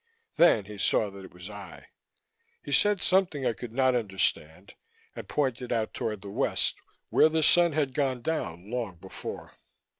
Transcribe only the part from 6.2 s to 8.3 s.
the west, where the Sun had gone